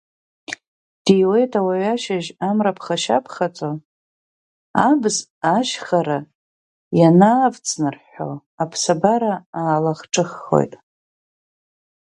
Диуеит 1.05 1.51
ауаҩы 1.59 1.89
ашьыжь 1.93 2.29
амра 2.47 2.71
ԥхашьа-ԥхаҵо, 2.77 3.71
абз 4.89 5.15
ашьхара 5.55 6.19
ианаавҵнарҳәҳәо, 6.99 8.31
аԥсабара 8.63 9.33
аалахҿыххоит. 9.59 10.73